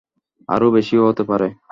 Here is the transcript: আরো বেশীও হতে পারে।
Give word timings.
আরো 0.49 0.67
বেশীও 0.71 1.07
হতে 1.07 1.23
পারে। 1.23 1.47